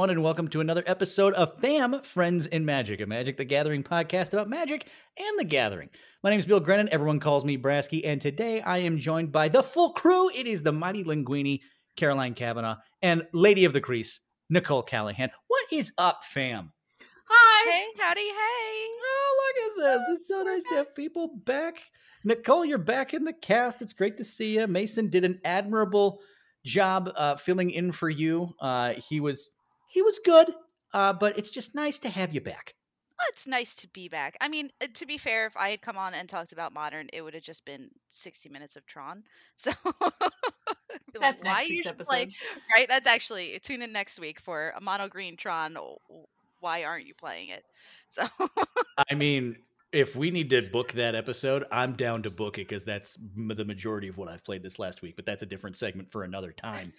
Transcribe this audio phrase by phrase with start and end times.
[0.00, 3.82] everyone, and welcome to another episode of Fam Friends in Magic, a Magic the Gathering
[3.82, 4.86] podcast about magic
[5.18, 5.90] and the gathering.
[6.22, 6.88] My name is Bill Grennan.
[6.90, 10.30] Everyone calls me Brasky, and today I am joined by the full crew.
[10.30, 11.60] It is the mighty Linguini,
[11.96, 15.32] Caroline Kavanaugh, and Lady of the Crease, Nicole Callahan.
[15.48, 16.72] What is up, fam?
[17.28, 17.70] Hi.
[17.70, 18.88] Hey, howdy, hey.
[19.02, 20.08] Oh, look at this.
[20.12, 21.82] It's so nice to have people back.
[22.24, 23.82] Nicole, you're back in the cast.
[23.82, 24.66] It's great to see you.
[24.66, 26.20] Mason did an admirable
[26.64, 28.54] job uh, filling in for you.
[28.62, 29.50] Uh, he was
[29.90, 30.54] he was good,
[30.94, 32.74] uh, but it's just nice to have you back.
[33.18, 34.36] Well, it's nice to be back.
[34.40, 37.08] I mean, uh, to be fair, if I had come on and talked about modern,
[37.12, 39.24] it would have just been 60 minutes of Tron.
[39.56, 39.72] So
[41.12, 42.28] Be like, That's why next you week's should play,
[42.74, 42.88] right?
[42.88, 45.74] That's actually tune in next week for a mono green Tron.
[45.74, 46.26] w- w-
[46.60, 47.64] Why aren't you playing it?
[48.08, 48.22] So
[49.10, 49.56] I mean,
[49.92, 53.64] if we need to book that episode, I'm down to book it because that's the
[53.64, 55.16] majority of what I've played this last week.
[55.16, 56.92] But that's a different segment for another time.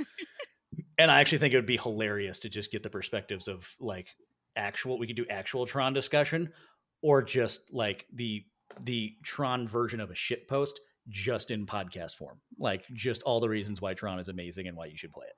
[0.98, 4.08] And I actually think it would be hilarious to just get the perspectives of like
[4.56, 4.98] actual.
[5.00, 6.52] We could do actual Tron discussion,
[7.02, 8.44] or just like the
[8.82, 12.40] the Tron version of a shit post, just in podcast form.
[12.58, 15.36] Like just all the reasons why Tron is amazing and why you should play it.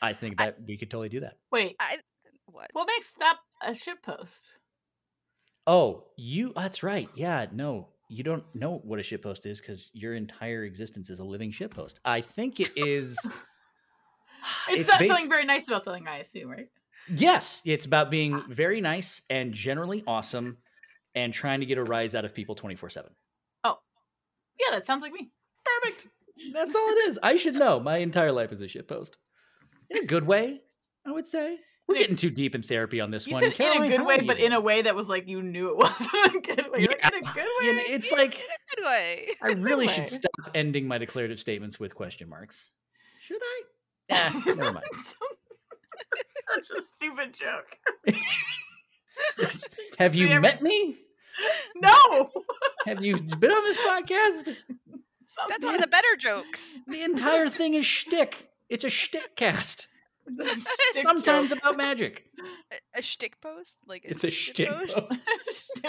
[0.00, 1.34] I think I- that we could totally do that.
[1.50, 1.98] Wait, I
[2.46, 2.70] what?
[2.72, 4.50] what makes that a ship post?
[5.66, 7.08] Oh, you that's right.
[7.14, 7.88] Yeah, no.
[8.08, 11.94] You don't know what a shitpost is because your entire existence is a living shitpost.
[12.04, 13.16] I think it is
[14.68, 16.68] It's, not based- something very nice about something, I assume, right?
[17.08, 18.44] Yes, it's about being ah.
[18.48, 20.58] very nice and generally awesome
[21.14, 23.08] and trying to get a rise out of people 24/7.
[23.64, 23.78] Oh,
[24.60, 25.30] Yeah, that sounds like me.
[25.64, 26.08] Perfect.
[26.52, 27.18] That's all it is.
[27.22, 27.80] I should know.
[27.80, 29.12] My entire life is a shitpost.
[29.90, 30.62] In a good way,
[31.06, 31.58] I would say.
[31.88, 33.40] We're getting too deep in therapy on this You one.
[33.40, 35.76] said in a good way, but in a way that was like you knew it
[35.76, 36.80] wasn't a good way.
[36.80, 37.68] You're like, in a good way.
[37.68, 39.28] And it's like in a good way.
[39.42, 39.92] I really way.
[39.92, 42.70] should stop ending my declarative statements with question marks.
[43.20, 43.62] Should I?
[44.08, 44.84] Eh, never mind.
[46.54, 47.78] Such a stupid joke.
[49.98, 50.96] Have you never- met me?
[51.76, 52.30] No.
[52.86, 54.54] Have you been on this podcast?
[55.48, 56.78] That's one of the better jokes.
[56.86, 58.50] The entire thing is shtick.
[58.68, 59.88] It's a shtick cast.
[60.26, 60.44] the
[61.02, 62.26] Sometimes about magic.
[62.94, 64.98] A, a shtick post, like It's a shtick post.
[64.98, 65.80] post.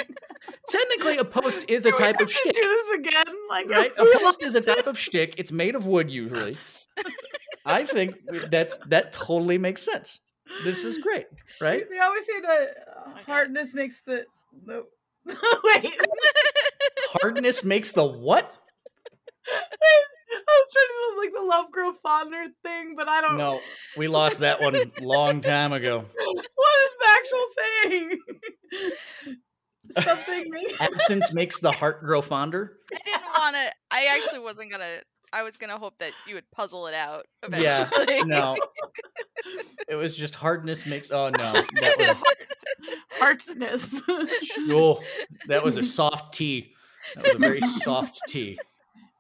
[0.70, 3.68] Technically, a post is a Do we type of to shtick, Do this again, like
[3.70, 3.92] right?
[3.98, 5.36] have A post is a type of shtick.
[5.38, 6.56] It's made of wood usually.
[7.66, 8.16] I think
[8.50, 10.20] that's that totally makes sense.
[10.64, 11.26] This is great,
[11.62, 11.84] right?
[11.90, 12.76] They always say that
[13.08, 13.24] my God.
[13.26, 14.26] hardness makes the
[14.66, 14.86] the.
[15.26, 15.94] Wait,
[17.22, 18.54] Hardness makes the what?
[20.34, 23.38] I was trying to do like the love grow fonder thing, but I don't.
[23.38, 23.62] No,
[23.96, 26.06] we lost that one long time ago.
[26.56, 28.20] What is the actual saying?
[30.02, 32.78] Something makes Absence makes the heart grow fonder.
[32.92, 33.72] I didn't want to.
[33.92, 35.02] I actually wasn't gonna.
[35.34, 37.26] I was gonna hope that you would puzzle it out
[37.58, 38.24] Yeah, eventually.
[38.26, 38.56] no.
[39.90, 41.12] It was just hardness makes.
[41.12, 42.24] Oh no, that was
[43.20, 44.02] heartness.
[44.08, 45.02] oh,
[45.48, 46.74] that was a soft T.
[47.16, 48.58] That was a very soft T.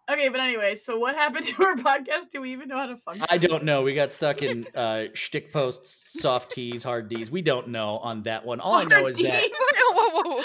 [0.09, 2.29] okay, but anyway, so what happened to our podcast?
[2.31, 3.25] Do we even know how to function?
[3.29, 3.81] I don't know.
[3.81, 7.31] We got stuck in uh, shtick posts, soft T's, hard D's.
[7.31, 8.59] We don't know on that one.
[8.59, 10.41] All I know is that whoa, whoa,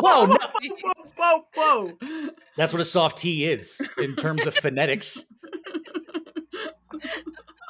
[0.00, 0.26] whoa!
[0.26, 0.36] Whoa, no.
[1.16, 2.28] whoa, whoa, whoa.
[2.56, 5.22] that's what a soft T is in terms of phonetics.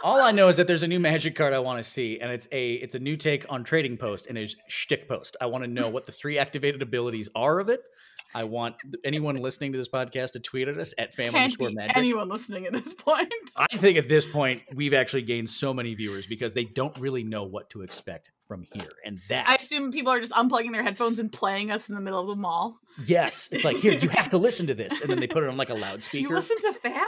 [0.03, 2.33] All I know is that there's a new magic card I want to see, and
[2.33, 5.37] it's a it's a new take on Trading Post, and it's shtick post.
[5.43, 7.87] I want to know what the three activated abilities are of it.
[8.35, 11.71] I want anyone listening to this podcast to tweet at us at fam Can't underscore
[11.73, 11.97] magic.
[11.97, 13.33] anyone listening at this point.
[13.57, 17.25] I think at this point we've actually gained so many viewers because they don't really
[17.25, 20.83] know what to expect from here, and that I assume people are just unplugging their
[20.83, 22.81] headphones and playing us in the middle of the mall.
[23.07, 25.49] yes, it's like here you have to listen to this, and then they put it
[25.49, 26.29] on like a loudspeaker.
[26.29, 27.07] You listen to fam?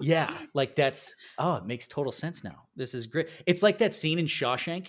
[0.00, 2.64] Yeah, like that's oh, it makes total sense now.
[2.76, 3.28] This is great.
[3.46, 4.88] It's like that scene in Shawshank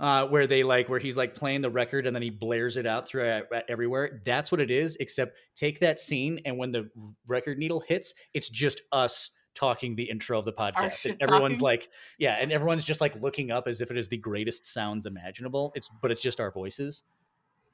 [0.00, 2.86] uh, where they like where he's like playing the record and then he blares it
[2.86, 4.20] out through uh, everywhere.
[4.24, 4.96] That's what it is.
[5.00, 6.90] Except take that scene and when the
[7.26, 11.04] record needle hits, it's just us talking the intro of the podcast.
[11.04, 11.62] And everyone's talking?
[11.62, 11.88] like,
[12.18, 15.72] yeah, and everyone's just like looking up as if it is the greatest sounds imaginable.
[15.74, 17.04] It's but it's just our voices.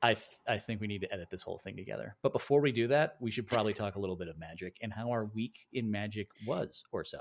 [0.03, 2.17] I th- I think we need to edit this whole thing together.
[2.23, 4.93] But before we do that, we should probably talk a little bit of magic and
[4.93, 7.21] how our week in magic was or so.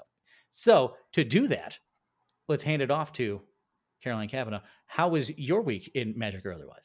[0.49, 1.77] So to do that,
[2.47, 3.41] let's hand it off to
[4.01, 4.61] Caroline Kavanaugh.
[4.85, 6.83] How was your week in magic or otherwise?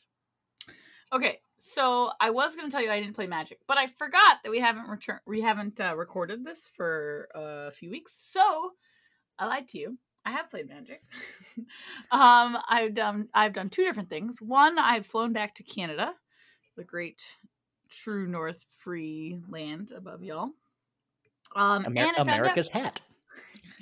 [1.12, 4.42] Okay, so I was going to tell you I didn't play Magic, but I forgot
[4.42, 5.20] that we haven't returned.
[5.26, 8.72] We haven't uh, recorded this for a few weeks, so
[9.38, 9.98] I lied to you.
[10.26, 11.02] I have played Magic.
[12.10, 13.28] um, I've done.
[13.32, 14.42] I've done two different things.
[14.42, 16.14] One, I've flown back to Canada,
[16.76, 17.22] the great
[17.88, 20.50] true North free land above y'all.
[21.54, 23.00] Um, Amer- I out- America's hat.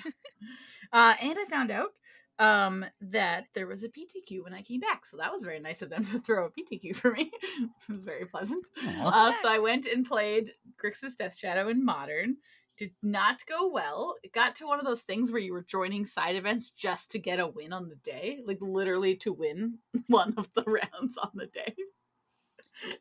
[0.92, 1.92] uh, and I found out
[2.38, 5.06] um, that there was a PTQ when I came back.
[5.06, 7.30] So that was very nice of them to throw a PTQ for me.
[7.42, 8.66] it was very pleasant.
[9.00, 10.52] Uh, so I went and played
[10.82, 12.36] Grixis Death Shadow in Modern.
[12.78, 14.16] Did not go well.
[14.22, 17.18] It got to one of those things where you were joining side events just to
[17.18, 21.30] get a win on the day, like literally to win one of the rounds on
[21.34, 21.74] the day.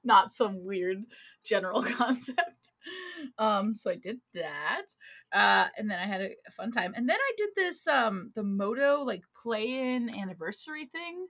[0.04, 1.06] Not some weird
[1.44, 2.72] general concept.
[3.38, 4.84] Um, so I did that.
[5.34, 6.94] Uh, and then I had a, a fun time.
[6.96, 11.28] And then I did this um the MODO like play-in anniversary thing.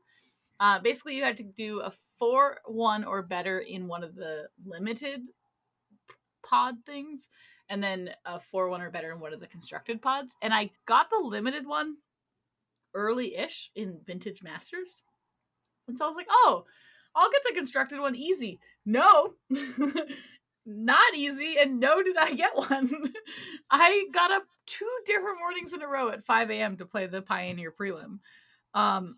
[0.60, 4.48] Uh, basically, you had to do a four one or better in one of the
[4.66, 5.22] limited
[6.44, 7.30] pod things,
[7.70, 10.36] and then a four one or better in one of the constructed pods.
[10.42, 11.96] And I got the limited one
[12.94, 15.02] early-ish in Vintage Masters,
[15.88, 16.66] and so I was like, oh,
[17.16, 18.60] I'll get the constructed one easy.
[18.86, 19.34] No.
[20.66, 23.14] Not easy, and no, did I get one.
[23.70, 26.78] I got up two different mornings in a row at 5 a.m.
[26.78, 28.20] to play the Pioneer prelim.
[28.74, 29.18] Um,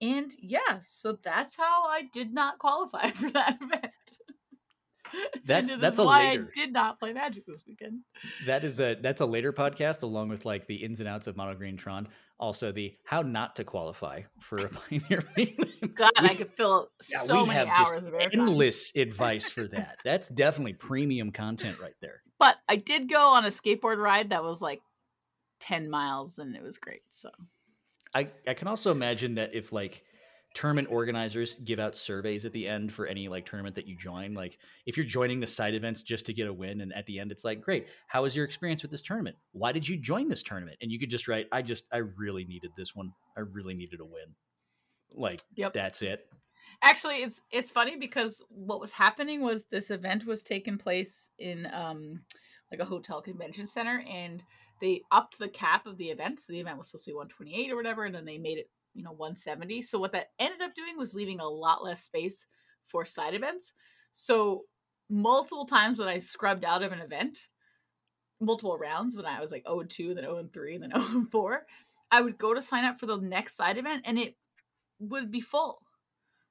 [0.00, 3.92] and yeah, so that's how I did not qualify for that event.
[5.44, 6.48] That's- that's why later.
[6.48, 8.00] I did not play Magic this weekend.
[8.46, 11.36] That is a that's a later podcast along with like the ins and outs of
[11.36, 12.08] Mono Green Tron.
[12.38, 15.24] Also the how not to qualify for a Pioneer.
[15.94, 19.64] God, I could fill yeah, so we many have hours just of endless advice for
[19.68, 19.98] that.
[20.04, 22.22] That's definitely premium content right there.
[22.38, 24.80] But I did go on a skateboard ride that was like
[25.60, 27.02] 10 miles, and it was great.
[27.10, 27.30] So
[28.14, 30.04] I, I can also imagine that if like
[30.54, 34.34] tournament organizers give out surveys at the end for any like tournament that you join,
[34.34, 37.18] like if you're joining the side events just to get a win, and at the
[37.18, 39.36] end it's like, great, how was your experience with this tournament?
[39.52, 40.76] Why did you join this tournament?
[40.80, 43.12] And you could just write, I just I really needed this one.
[43.36, 44.34] I really needed a win.
[45.14, 45.72] Like Yep.
[45.74, 46.26] that's it.
[46.82, 51.66] actually it's it's funny because what was happening was this event was taking place in
[51.72, 52.20] um
[52.70, 54.42] like a hotel convention center and
[54.80, 57.72] they upped the cap of the event so the event was supposed to be 128
[57.72, 58.68] or whatever and then they made it
[58.98, 62.46] you know 170 so what that ended up doing was leaving a lot less space
[62.86, 63.74] for side events.
[64.12, 64.64] So
[65.10, 67.38] multiple times when i scrubbed out of an event
[68.42, 70.90] multiple rounds when i was like 0 and 2 then 0 and 3 and then
[70.90, 71.62] 0 and 4
[72.10, 74.36] i would go to sign up for the next side event and it
[74.98, 75.80] would be full.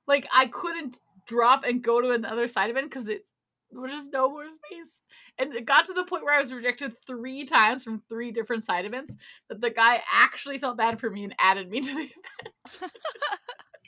[0.08, 3.26] Like I couldn't drop and go to another side event because it
[3.72, 5.02] there was just no more space.
[5.38, 8.64] And it got to the point where I was rejected three times from three different
[8.64, 9.16] side events
[9.50, 12.92] that the guy actually felt bad for me and added me to the event.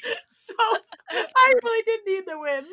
[0.30, 0.54] so
[1.12, 2.66] I really did need the win.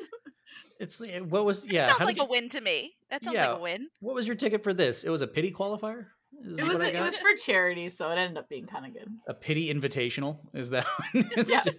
[0.78, 1.86] It's eh, what was yeah.
[1.88, 2.94] Sounds like did a win to me.
[3.10, 3.48] That sounds Yeah.
[3.48, 3.88] like a win.
[4.00, 5.04] What was your ticket for this?
[5.04, 6.06] It was a pity qualifier.
[6.44, 8.84] Is It was what I it was for charity, so it ended up being kind
[8.86, 9.08] of good.
[9.26, 10.38] a pity invitational.
[10.54, 10.86] Is that?
[11.14, 11.62] Yeah.
[11.64, 11.76] just-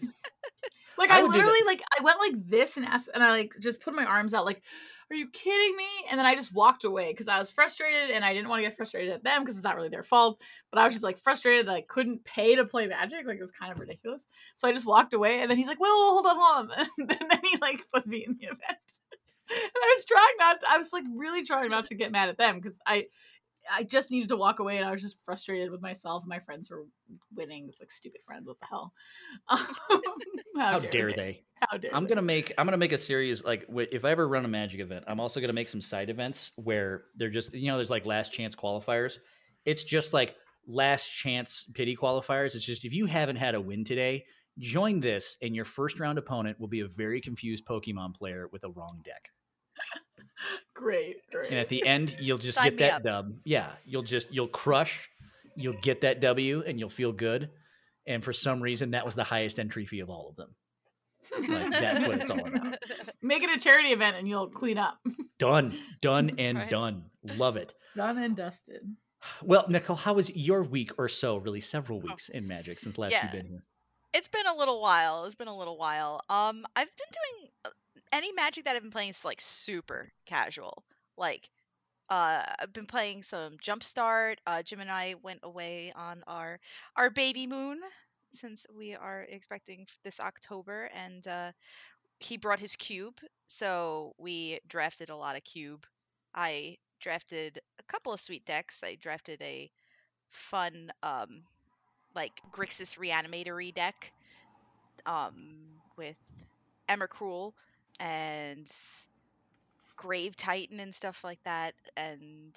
[0.97, 1.45] Like I I, would do that.
[1.45, 4.33] literally like I went like this and asked and I like just put my arms
[4.33, 4.63] out like
[5.09, 5.87] are you kidding me?
[6.09, 8.67] And then I just walked away because I was frustrated and I didn't want to
[8.67, 10.41] get frustrated at them because it's not really their fault.
[10.71, 13.25] But I was just like frustrated that I couldn't pay to play Magic.
[13.25, 14.27] Like it was kind of ridiculous.
[14.55, 17.09] So I just walked away and then he's like, "Well, hold on, hold on." And
[17.09, 18.61] then he like put me in the event.
[19.49, 20.59] And I was trying not.
[20.59, 23.05] To, I was like really trying not to get mad at them because I,
[23.73, 26.23] I just needed to walk away and I was just frustrated with myself.
[26.25, 26.85] My friends were
[27.35, 27.65] winning.
[27.67, 28.47] It's like stupid friends.
[28.47, 28.93] What the hell?
[30.57, 31.43] Um, How dare they?
[31.59, 32.09] How dare I'm they?
[32.09, 35.05] gonna make I'm gonna make a series like if I ever run a magic event,
[35.07, 38.33] I'm also gonna make some side events where they're just you know there's like last
[38.33, 39.19] chance qualifiers.
[39.65, 40.35] It's just like
[40.67, 42.55] last chance pity qualifiers.
[42.55, 44.25] It's just if you haven't had a win today,
[44.57, 48.63] join this, and your first round opponent will be a very confused Pokemon player with
[48.63, 49.29] a wrong deck.
[50.73, 51.49] Great, great.
[51.49, 53.03] And at the end, you'll just Sign get that up.
[53.03, 53.33] dub.
[53.43, 55.09] Yeah, you'll just you'll crush,
[55.55, 57.49] you'll get that W, and you'll feel good.
[58.05, 60.55] And for some reason, that was the highest entry fee of all of them.
[61.49, 62.77] Like, that's what it's all about.
[63.21, 64.97] Make it a charity event and you'll clean up.
[65.39, 66.69] Done, done, and Right.
[66.69, 67.03] done.
[67.35, 67.73] Love it.
[67.95, 68.81] Done and dusted.
[69.43, 71.37] Well, Nicole, how was your week or so?
[71.37, 73.23] Really, several weeks in Magic since last Yeah.
[73.23, 73.63] you've been here.
[74.13, 75.25] It's been a little while.
[75.25, 76.21] It's been a little while.
[76.29, 77.49] Um, I've been doing
[78.11, 80.83] any magic that I've been playing is like super casual.
[81.17, 81.49] Like,
[82.09, 84.37] uh, I've been playing some Jumpstart.
[84.45, 86.59] Uh, Jim and I went away on our
[86.95, 87.79] our baby moon
[88.31, 91.51] since we are expecting this October, and uh,
[92.19, 95.85] he brought his cube, so we drafted a lot of cube.
[96.33, 98.83] I drafted a couple of sweet decks.
[98.83, 99.69] I drafted a
[100.29, 101.43] fun um
[102.15, 104.11] like Grixis Reanimatory deck
[105.05, 105.35] um,
[105.97, 106.17] with
[106.89, 107.53] Emrakul
[107.99, 108.67] and
[109.95, 111.73] Grave Titan and stuff like that.
[111.97, 112.55] And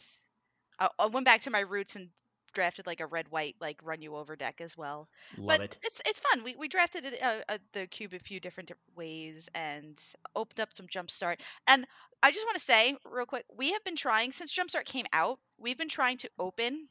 [0.79, 2.09] I, I went back to my roots and
[2.53, 5.09] drafted like a red white like run you over deck as well.
[5.37, 5.79] Love but it.
[5.83, 6.45] it's it's fun.
[6.45, 9.99] We we drafted it, uh, uh, the cube a few different ways and
[10.35, 11.41] opened up some Jumpstart.
[11.67, 11.87] And
[12.23, 15.39] I just want to say real quick, we have been trying since Jumpstart came out.
[15.59, 16.89] We've been trying to open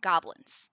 [0.00, 0.70] goblins,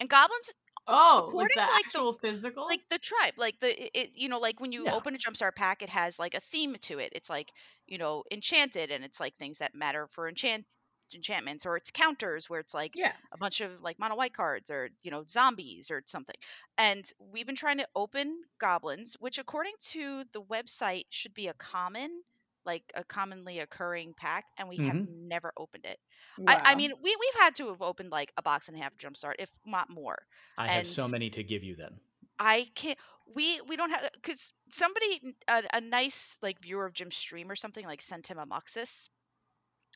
[0.00, 0.52] and goblins
[0.88, 2.70] Oh, like According the to, like, the- actual physical.
[2.70, 4.92] like the tribe like the it- it you know like when you Yeah.
[4.92, 7.52] open a jumpstart pack it has like a theme to it it's like
[7.86, 10.66] you know enchanted and it's like things that matter for enchant
[11.14, 13.12] enchantments or it's counters where it's like yeah.
[13.32, 16.34] a bunch of like mono white cards or you know zombies or something
[16.78, 21.54] and we've been trying to open goblins which according to the website should be a
[21.54, 22.22] common
[22.66, 25.28] like a commonly occurring pack and we have mm-hmm.
[25.28, 25.98] never opened it
[26.46, 28.92] I, I mean we, we've had to have opened like a box and a half
[28.92, 30.18] of jumpstart if not more
[30.58, 31.92] I have so many to give you then.
[32.38, 32.98] I can't.
[33.34, 37.56] We we don't have because somebody a, a nice like viewer of Jim's stream or
[37.56, 39.08] something like sent him a Muxus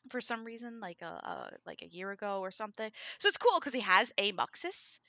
[0.09, 2.91] for some reason like a, a like a year ago or something.
[3.19, 4.99] So it's cool because he has a Muxus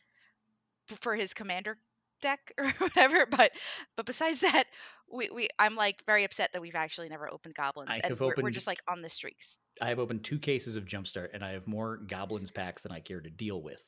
[0.90, 1.76] f- for his commander
[2.22, 3.26] deck or whatever.
[3.30, 3.52] But
[3.96, 4.64] but besides that,
[5.12, 8.20] we, we I'm like very upset that we've actually never opened goblins I and have
[8.20, 9.58] we're, we're just like on the streaks.
[9.80, 13.00] I have opened two cases of Jumpstart, and I have more Goblins packs than I
[13.00, 13.80] care to deal with.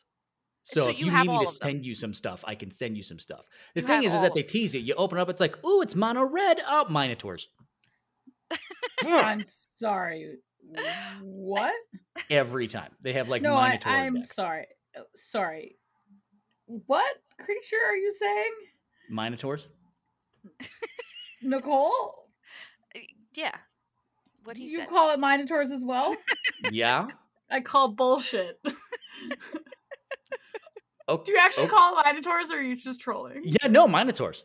[0.64, 2.96] So, So if you you, need me to send you some stuff, I can send
[2.96, 3.44] you some stuff.
[3.74, 4.78] The You thing is, is that they tease it.
[4.78, 6.58] You open it up, it's like, ooh, it's mono red.
[6.66, 7.48] Oh, Minotaurs.
[9.04, 9.42] I'm
[9.76, 10.38] sorry.
[11.20, 11.74] What?
[12.30, 13.92] Every time they have like no, I, Minotaur.
[13.92, 14.34] I'm decks.
[14.34, 14.66] sorry.
[14.98, 15.76] Uh, Sorry.
[16.66, 17.14] What
[17.44, 18.52] creature are you saying,
[19.10, 19.68] Minotaurs.
[21.42, 22.28] Nicole?
[22.96, 23.00] Uh,
[23.34, 23.54] Yeah,
[24.44, 24.88] what he you said.
[24.88, 26.14] call it minotaurs as well?
[26.72, 27.08] Yeah.
[27.50, 28.58] I call bullshit.
[31.06, 33.42] Oh, Do you actually oh, call it minotaurs, or are you just trolling?
[33.44, 34.44] Yeah, no, Minotaurs.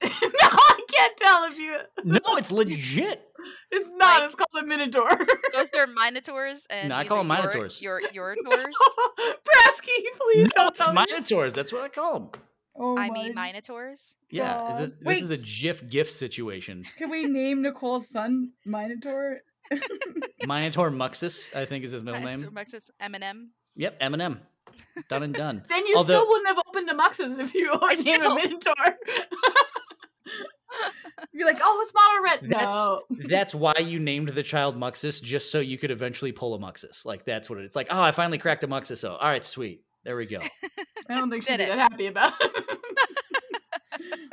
[0.04, 1.76] no, I can't tell if you.
[2.04, 3.22] No, it's legit.
[3.70, 4.20] It's not.
[4.20, 5.08] Like- it's called a minotaur.
[5.52, 7.80] Those are minotaurs and No, I call them Minotaurs.
[7.80, 8.74] Your your tours.
[9.18, 11.04] Brasky, please No, don't it's tell me.
[11.08, 11.54] Minotaurs.
[11.54, 12.30] That's what I call them.
[12.74, 14.16] Oh I my- mean minotaurs.
[14.30, 16.84] Yeah, is this, this is a GIF GIF situation.
[16.96, 19.38] Can we name Nicole's son Minotaur?
[20.46, 22.40] Minotaur Muxus, I think is his middle name.
[22.52, 23.48] Mexis Eminem.
[23.76, 24.38] Yep, Eminem.
[25.08, 25.62] Done and done.
[25.68, 28.34] Then you Although- still wouldn't have opened a Muxus if you I named a.
[28.34, 28.96] Minotaur.
[31.32, 32.40] You're like, oh, it's mono red.
[32.50, 33.02] That's No.
[33.28, 37.04] that's why you named the child Muxus, just so you could eventually pull a Muxus.
[37.04, 37.88] Like that's what it- it's like.
[37.90, 39.04] Oh, I finally cracked a Muxus.
[39.08, 39.82] Oh, all right, sweet.
[40.04, 40.38] There we go.
[41.08, 42.78] I don't think she'd be that happy about it.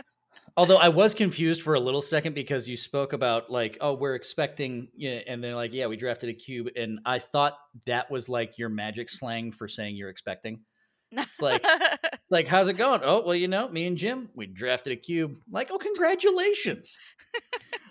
[0.56, 4.14] Although I was confused for a little second because you spoke about like, oh, we're
[4.14, 8.30] expecting, yeah, and they're like, yeah, we drafted a cube, and I thought that was
[8.30, 10.60] like your magic slang for saying you're expecting.
[11.12, 11.66] It's like,
[12.34, 13.00] like, how's it going?
[13.04, 15.36] Oh, well, you know, me and Jim, we drafted a cube.
[15.50, 17.00] Like, oh, congratulations.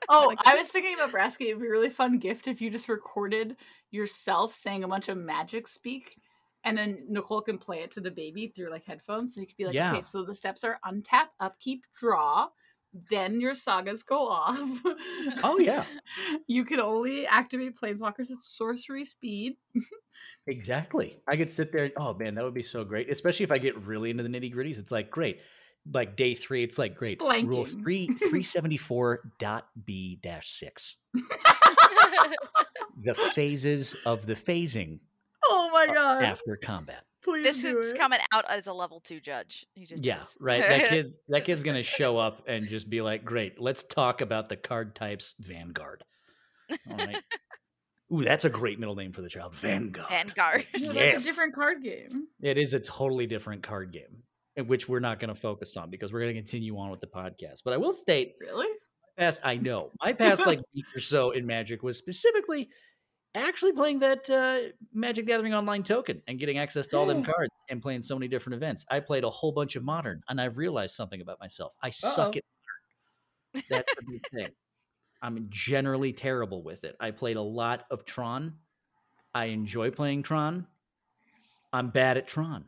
[0.09, 1.47] Oh, Like- I was thinking about Brasky.
[1.47, 3.57] It'd be a really fun gift if you just recorded
[3.93, 6.17] yourself saying a bunch of magic speak,
[6.65, 9.35] and then Nicole can play it to the baby through like headphones.
[9.35, 9.93] So you could be like, Yeah.
[9.93, 12.49] okay, so the steps are untap, upkeep, draw.
[13.11, 14.59] Then your sagas go off.
[15.43, 15.85] Oh yeah,
[16.47, 19.55] you can only activate planeswalkers at sorcery speed.
[20.47, 21.19] exactly.
[21.27, 21.85] I could sit there.
[21.85, 23.11] And, oh man, that would be so great.
[23.11, 24.79] Especially if I get really into the nitty gritties.
[24.79, 25.41] It's like great.
[25.93, 27.21] Like day three, it's like great.
[27.21, 30.97] Rule three three seventy four dot B dash six.
[33.05, 35.01] The phases of the phasing
[35.51, 36.23] Oh my god!
[36.23, 37.05] after combat.
[37.25, 37.99] Please this do is it.
[37.99, 39.64] coming out as a level two judge.
[39.75, 40.37] He just Yeah, is.
[40.41, 40.61] right.
[40.61, 44.49] That kid that kid's gonna show up and just be like, Great, let's talk about
[44.49, 46.05] the card types Vanguard.
[46.91, 47.23] All right.
[48.12, 49.55] Ooh, that's a great middle name for the child.
[49.55, 50.09] Vanguard.
[50.11, 50.67] Vanguard.
[50.75, 51.23] Yeah, that's Yes.
[51.23, 52.26] a different card game.
[52.43, 56.12] It is a totally different card game, which we're not going to focus on because
[56.12, 57.61] we're going to continue on with the podcast.
[57.64, 58.67] But I will state, Really?
[59.19, 62.69] past I know my past like week or so in Magic was specifically
[63.35, 67.25] actually playing that uh, Magic the Gathering online token and getting access to all them
[67.25, 68.85] cards and playing so many different events.
[68.91, 71.73] I played a whole bunch of Modern, and I've realized something about myself.
[71.83, 72.11] I Uh-oh.
[72.15, 72.43] suck at
[73.55, 73.67] Modern.
[73.71, 74.49] That's the big thing.
[75.23, 76.97] I'm generally terrible with it.
[76.99, 78.55] I played a lot of Tron.
[79.35, 80.67] I enjoy playing Tron.
[81.73, 82.65] I'm bad at Tron.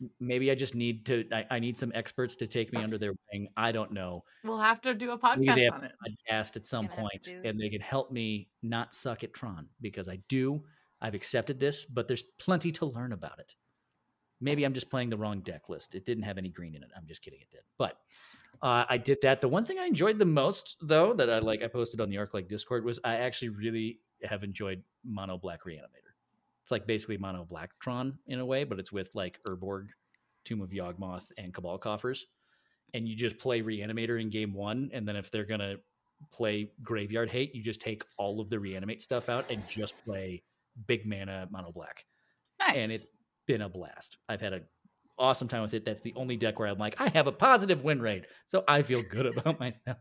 [0.00, 1.24] M- Maybe I just need to.
[1.32, 3.48] I, I need some experts to take me under their wing.
[3.56, 5.92] I don't know We'll have to do a Maybe they podcast have on it.
[6.08, 10.08] podcast at some point, do- and they can help me not suck at Tron because
[10.08, 10.62] I do.
[11.00, 13.54] I've accepted this, but there's plenty to learn about it.
[14.40, 15.94] Maybe I'm just playing the wrong deck list.
[15.94, 16.90] It didn't have any green in it.
[16.96, 17.40] I'm just kidding.
[17.40, 17.98] It did, but
[18.62, 19.40] uh, I did that.
[19.40, 22.18] The one thing I enjoyed the most, though, that I like, I posted on the
[22.18, 26.05] Arc Like Discord was I actually really have enjoyed Mono Black Reanimator.
[26.66, 29.86] It's like basically Mono Black Tron in a way, but it's with like Urborg,
[30.44, 32.26] Tomb of Yawgmoth, and Cabal Coffers
[32.94, 35.76] and you just play reanimator in game one and then if they're gonna
[36.32, 40.42] play graveyard hate you just take all of the reanimate stuff out and just play
[40.86, 42.04] big mana mono black.
[42.58, 42.76] Nice.
[42.76, 43.06] and it's
[43.46, 44.16] been a blast.
[44.28, 44.62] I've had a
[45.18, 45.84] awesome time with it.
[45.84, 48.82] That's the only deck where i'm like i have a positive win rate so i
[48.82, 49.98] feel good about myself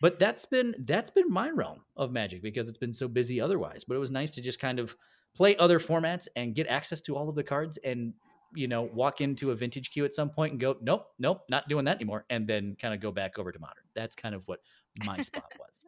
[0.00, 3.84] but that's been that's been my realm of magic because it's been so busy otherwise
[3.86, 4.96] but it was nice to just kind of
[5.34, 8.12] play other formats and get access to all of the cards and
[8.54, 11.68] you know, walk into a vintage queue at some point and go, nope, nope, not
[11.68, 13.84] doing that anymore, and then kind of go back over to modern.
[13.94, 14.60] That's kind of what
[15.04, 15.84] my spot was.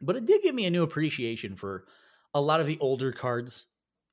[0.00, 1.84] But it did give me a new appreciation for
[2.34, 3.66] a lot of the older cards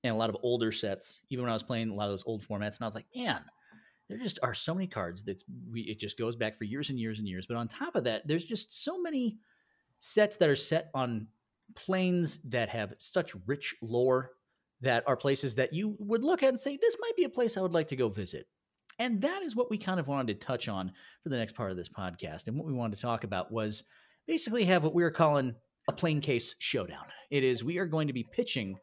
[0.04, 2.24] and a lot of older sets, even when I was playing a lot of those
[2.26, 2.76] old formats.
[2.76, 3.42] And I was like, man,
[4.10, 7.00] there just are so many cards that we it just goes back for years and
[7.00, 7.46] years and years.
[7.46, 9.38] But on top of that, there's just so many
[10.00, 11.28] sets that are set on
[11.76, 14.32] planes that have such rich lore
[14.82, 17.58] that are places that you would look at and say, this might be a place
[17.58, 18.48] I would like to go visit.
[19.00, 20.92] And that is what we kind of wanted to touch on
[21.24, 22.48] for the next part of this podcast.
[22.48, 23.84] And what we wanted to talk about was
[24.28, 25.56] basically have what we were calling
[25.88, 27.06] a plane case showdown.
[27.30, 28.78] It is we are going to be pitching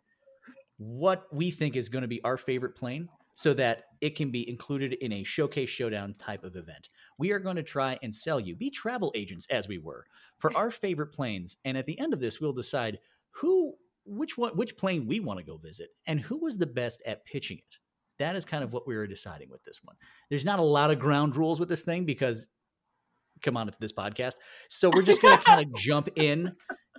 [0.76, 4.48] what we think is going to be our favorite plane so that it can be
[4.48, 6.88] included in a showcase showdown type of event.
[7.18, 10.06] We are going to try and sell you, be travel agents as we were,
[10.38, 11.56] for our favorite planes.
[11.64, 12.98] And at the end of this, we'll decide
[13.30, 13.74] who,
[14.04, 17.24] which one, which plane we want to go visit and who was the best at
[17.24, 17.78] pitching it.
[18.18, 19.96] That is kind of what we were deciding with this one.
[20.30, 22.46] There's not a lot of ground rules with this thing because,
[23.42, 24.34] come on, it's this podcast.
[24.68, 26.52] So we're just going to kind of jump in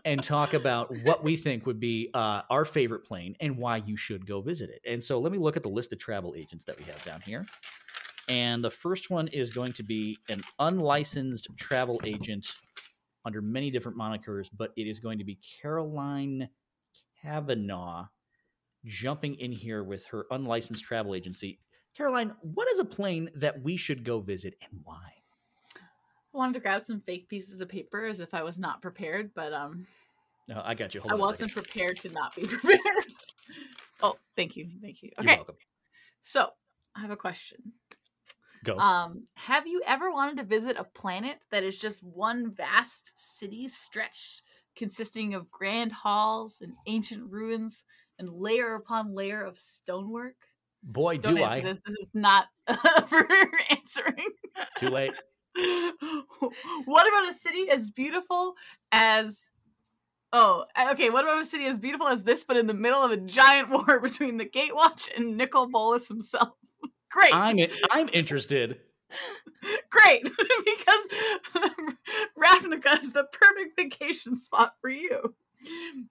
[0.05, 3.97] and talk about what we think would be uh, our favorite plane and why you
[3.97, 4.81] should go visit it.
[4.89, 7.21] And so let me look at the list of travel agents that we have down
[7.21, 7.45] here.
[8.29, 12.47] And the first one is going to be an unlicensed travel agent
[13.25, 16.47] under many different monikers, but it is going to be Caroline
[17.21, 18.05] Kavanaugh
[18.85, 21.59] jumping in here with her unlicensed travel agency.
[21.97, 25.13] Caroline, what is a plane that we should go visit and why?
[26.35, 29.31] I wanted to grab some fake pieces of paper as if I was not prepared,
[29.33, 29.87] but um
[30.49, 30.99] No, I got you.
[31.01, 31.63] Hold I on wasn't second.
[31.63, 33.05] prepared to not be prepared.
[34.03, 34.67] oh, thank you.
[34.81, 35.11] Thank you.
[35.21, 35.55] You're welcome.
[36.21, 36.49] So,
[36.95, 37.57] I have a question.
[38.65, 38.77] Go.
[38.77, 43.67] Um, have you ever wanted to visit a planet that is just one vast city
[43.67, 44.41] stretched
[44.75, 47.83] consisting of grand halls and ancient ruins
[48.19, 50.35] and layer upon layer of stonework?
[50.83, 51.61] Boy, Don't do answer I.
[51.61, 51.79] this.
[51.85, 52.47] This is not
[53.07, 53.27] for
[53.69, 54.29] answering.
[54.77, 55.13] Too late.
[56.85, 58.55] what about a city as beautiful
[58.91, 59.49] as
[60.37, 61.09] Oh, okay.
[61.09, 63.69] What about a city as beautiful as this, but in the middle of a giant
[63.87, 66.49] war between the Gatewatch and Nicol Bolas himself?
[67.09, 67.57] Great, I'm
[67.89, 68.79] I'm interested.
[69.89, 71.07] great, because
[72.37, 75.35] Ravnica is the perfect vacation spot for you.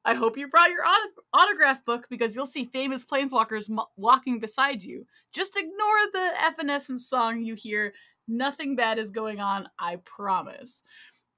[0.04, 4.40] I hope you brought your auto- autograph book because you'll see famous planeswalkers mo- walking
[4.40, 5.06] beside you.
[5.32, 5.74] Just ignore
[6.12, 7.92] the Evanescence song you hear.
[8.26, 10.82] Nothing bad is going on, I promise.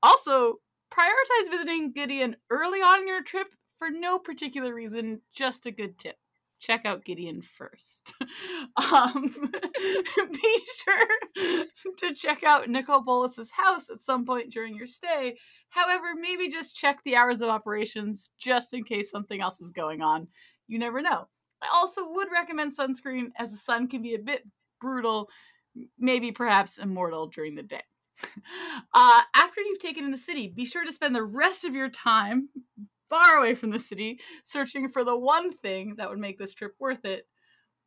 [0.03, 0.61] Also,
[0.93, 5.99] prioritize visiting Gideon early on in your trip for no particular reason, just a good
[5.99, 6.17] tip.
[6.59, 8.15] Check out Gideon first.
[8.93, 9.31] um,
[10.33, 11.59] be sure
[11.99, 15.37] to check out Nicol Bolas's house at some point during your stay.
[15.69, 20.01] However, maybe just check the hours of operations just in case something else is going
[20.01, 20.29] on.
[20.67, 21.29] You never know.
[21.63, 24.43] I also would recommend sunscreen as the sun can be a bit
[24.81, 25.29] brutal,
[25.99, 27.83] maybe perhaps immortal during the day.
[28.95, 31.91] Uh, after you've taken in the city, be sure to spend the rest of your
[31.91, 32.49] time
[33.11, 36.75] far away from the city searching for the one thing that would make this trip
[36.79, 37.27] worth it,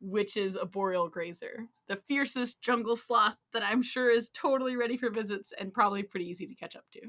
[0.00, 5.10] which is arboreal grazer, the fiercest jungle sloth that I'm sure is totally ready for
[5.10, 7.00] visits and probably pretty easy to catch up to.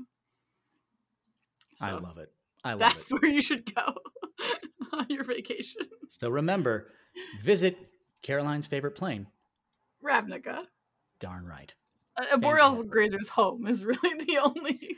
[1.80, 2.32] I love it.
[2.64, 2.84] I love it.
[2.84, 3.16] that's it.
[3.22, 3.94] where you should go
[4.94, 5.82] on your vacation.
[6.10, 6.88] So remember,
[7.44, 7.78] visit
[8.22, 9.28] Caroline's favorite plane.
[10.04, 10.64] Ravnica.
[11.20, 11.74] Darn right.
[12.18, 14.98] A, a boreal grazer's home is really the only.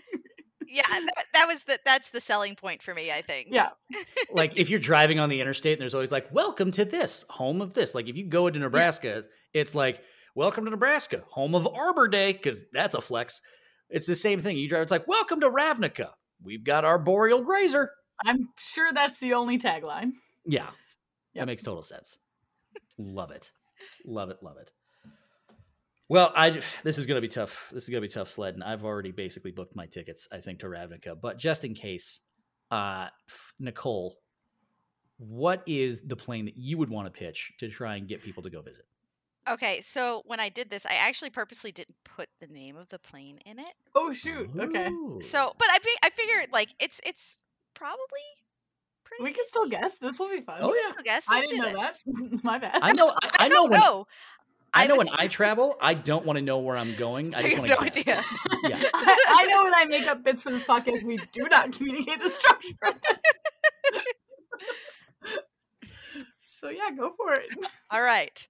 [0.68, 3.12] Yeah, that, that was the that's the selling point for me.
[3.12, 3.50] I think.
[3.52, 3.70] yeah.
[4.34, 7.62] Like if you're driving on the interstate and there's always like, welcome to this, home
[7.62, 7.94] of this.
[7.94, 10.02] Like if you go into Nebraska, it's like,
[10.34, 13.42] welcome to Nebraska, home of Arbor Day, because that's a flex.
[13.90, 14.58] It's the same thing.
[14.58, 16.10] You drive, it's like, welcome to Ravnica.
[16.42, 17.92] We've got arboreal grazer.
[18.26, 20.14] I'm sure that's the only tagline.
[20.46, 20.70] Yeah.
[21.36, 22.18] That makes total sense.
[22.98, 23.52] love it.
[24.06, 24.38] Love it.
[24.42, 24.72] Love it.
[26.14, 27.72] Well, I this is going to be tough.
[27.72, 28.62] This is going to be tough sledding.
[28.62, 31.20] I've already basically booked my tickets, I think, to Ravnica.
[31.20, 32.22] But just in case,
[32.70, 33.08] uh,
[33.60, 34.20] Nicole,
[35.18, 38.44] what is the plane that you would want to pitch to try and get people
[38.44, 38.86] to go visit?
[39.50, 43.00] Okay, so when I did this, I actually purposely didn't put the name of the
[43.00, 43.74] plane in it.
[43.96, 44.52] Oh shoot.
[44.56, 44.92] Okay.
[45.22, 47.38] So, but I be, I figured like it's it's
[47.74, 47.98] probably
[49.04, 49.24] pretty.
[49.24, 49.98] We can still guess.
[49.98, 50.60] This will be fun.
[50.62, 50.94] Oh, yeah.
[50.96, 51.26] I guess.
[51.28, 52.04] I Let's didn't do know this.
[52.06, 52.44] that.
[52.44, 52.80] My bad.
[52.84, 53.10] I know.
[53.20, 54.08] I, I know don't when know.
[54.74, 57.34] I know was- when I travel, I don't want to know where I'm going.
[57.36, 58.24] I just you want have to no idea.
[58.64, 58.82] Yeah.
[58.94, 62.20] I, I know when I make up bits for this podcast, we do not communicate
[62.20, 63.00] the structure.
[66.44, 67.50] so yeah, go for it.
[67.92, 68.48] All right.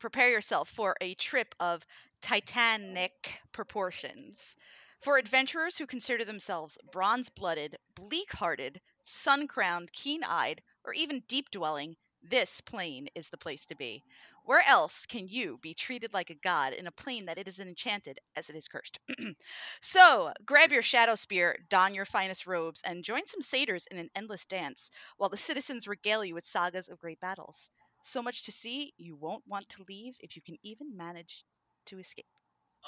[0.00, 1.84] Prepare yourself for a trip of
[2.22, 3.12] titanic
[3.52, 4.56] proportions.
[5.02, 11.22] For adventurers who consider themselves bronze blooded, bleak hearted, sun crowned, keen eyed, or even
[11.28, 14.02] deep dwelling, This plane is the place to be.
[14.44, 17.60] Where else can you be treated like a god in a plane that it is
[17.60, 18.98] enchanted as it is cursed?
[19.80, 24.10] so, grab your shadow spear, don your finest robes, and join some satyrs in an
[24.14, 27.70] endless dance, while the citizens regale you with sagas of great battles.
[28.02, 31.42] So much to see, you won't want to leave if you can even manage
[31.86, 32.26] to escape.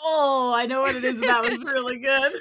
[0.02, 1.18] Oh, I know what it is.
[1.22, 2.32] That was really good.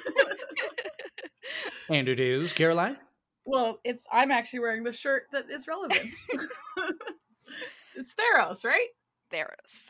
[1.88, 2.98] And it is Caroline.
[3.46, 6.10] well, it's I'm actually wearing the shirt that is relevant.
[7.96, 8.90] it's Theros, right?
[9.34, 9.90] Theros.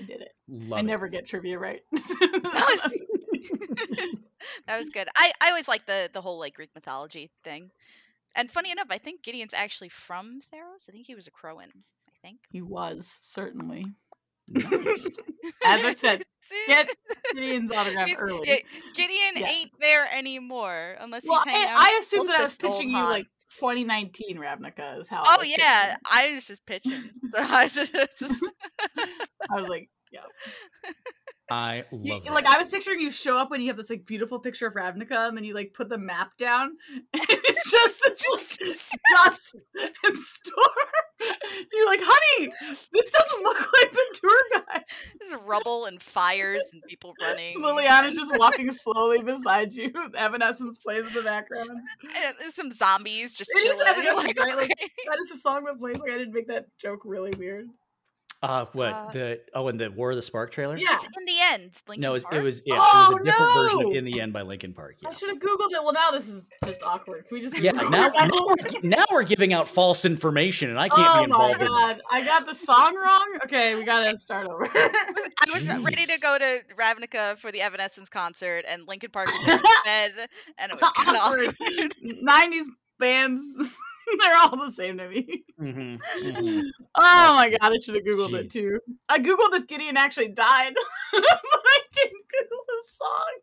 [0.00, 0.32] I did it.
[0.48, 0.84] Love I it.
[0.84, 1.80] never get trivia right.
[4.66, 5.08] that was good.
[5.16, 7.70] I, I always like the the whole like Greek mythology thing.
[8.36, 10.88] And funny enough, I think Gideon's actually from Theros.
[10.88, 11.68] I think he was a Akroan.
[12.08, 12.40] I think.
[12.50, 13.86] he was certainly.
[14.48, 15.06] Nice.
[15.66, 16.22] As I said,
[16.66, 16.88] Get
[17.34, 18.48] Gideon's autograph He's- early.
[18.48, 18.56] yeah,
[18.94, 19.48] Gideon Yeah.
[19.48, 21.80] ain't there anymore unless well, he's hanging out.
[21.80, 23.26] I, I assumed that I was pitching you like
[23.60, 25.22] 2019 Ravnica is how.
[25.24, 25.98] Oh was yeah, pitching.
[26.10, 27.10] I was just pitching.
[27.34, 28.44] So I was just-
[29.50, 30.90] I was like, yeah.
[31.50, 32.46] I You- like.
[32.46, 35.28] I was picturing you show up when you have this like beautiful picture of Ravnica,
[35.28, 36.70] and then you like put the map down,
[37.12, 38.00] and it's just
[38.58, 39.56] this dust
[40.04, 40.68] and storm.
[41.72, 42.50] You're like, honey,
[42.92, 44.84] this doesn't look like the tour guide.
[45.20, 47.60] There's rubble and fires and people running.
[47.60, 49.90] Liliana's just walking slowly beside you.
[50.16, 51.70] Evanescence plays in the background.
[51.70, 53.86] and there's some zombies just It is chilling.
[53.86, 54.56] Evanescence, like, right?
[54.56, 54.68] Like.
[55.08, 55.98] That is a song that plays.
[55.98, 57.68] Like I didn't make that joke really weird.
[58.44, 60.76] Uh, what Uh, the oh, and the War of the Spark trailer?
[60.76, 60.88] Yeah.
[60.92, 61.70] It's in the end.
[61.88, 62.42] Linkin No, it was, it Park?
[62.44, 64.96] was yeah, Oh, it was a different version of In the End by Linkin Park.
[65.00, 65.08] Yeah.
[65.08, 65.82] I should have googled it.
[65.82, 67.26] Well, now this is just awkward.
[67.28, 67.58] Can we just?
[67.60, 71.24] Yeah, now, now, we're, now we're giving out false information, and I can't oh be
[71.24, 71.68] involved in that.
[71.68, 73.38] god, I got the song wrong.
[73.44, 74.68] Okay, we gotta start over.
[74.74, 79.48] I was ready to go to Ravnica for the Evanescence concert, and Linkin Park was
[79.48, 80.12] in bed,
[80.58, 81.48] and it was kind of Awkward.
[81.48, 81.94] awkward.
[82.04, 82.64] 90s
[82.98, 83.42] bands,
[84.20, 85.44] they're all the same to me.
[85.60, 86.62] Mhm, mhm.
[86.96, 88.78] Oh my god, I should have googled it too.
[89.08, 90.74] I googled if Gideon actually died,
[91.12, 93.40] but I didn't google the song.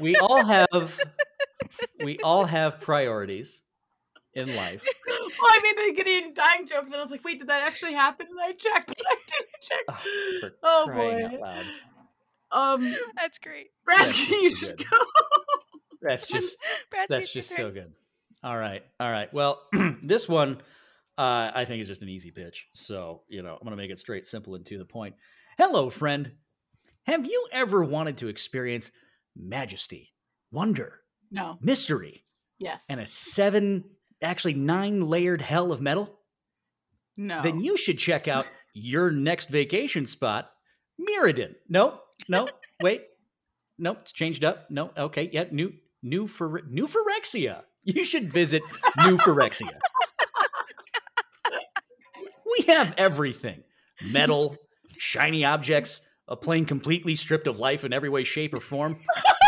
[0.00, 0.98] we all have
[2.02, 3.60] we all have priorities
[4.34, 4.84] in life.
[5.06, 7.94] Well, I made the Gideon dying joke, and I was like, wait, did that actually
[7.94, 8.26] happen?
[8.30, 9.84] And I checked, but I didn't check.
[10.62, 11.38] Oh, Oh boy.
[12.52, 12.86] Out loud.
[12.86, 13.68] Um, That's great.
[13.88, 14.86] Brasky, That's you should good.
[14.90, 14.96] go.
[16.02, 16.56] That's just
[16.90, 17.92] Brad's that's just so good.
[18.42, 19.30] All right, all right.
[19.34, 19.60] Well,
[20.02, 20.62] this one
[21.18, 22.68] uh, I think is just an easy pitch.
[22.72, 25.14] So you know, I'm gonna make it straight, simple, and to the point.
[25.58, 26.32] Hello, friend.
[27.06, 28.92] Have you ever wanted to experience
[29.36, 30.14] majesty,
[30.50, 31.58] wonder, No.
[31.60, 32.24] mystery,
[32.58, 32.86] Yes.
[32.88, 33.84] and a seven,
[34.22, 36.18] actually nine layered hell of metal?
[37.18, 37.42] no.
[37.42, 40.50] Then you should check out your next vacation spot,
[41.00, 41.54] Mirrodin.
[41.68, 42.48] No, no,
[42.82, 43.02] wait.
[43.78, 44.70] Nope, it's changed up.
[44.70, 47.62] No, okay, yeah, new new for new Phyrexia.
[47.82, 48.62] You should visit
[49.06, 49.78] New Phyrexia.
[52.58, 53.62] we have everything.
[54.02, 54.56] Metal,
[54.98, 58.98] shiny objects, a plane completely stripped of life in every way, shape, or form.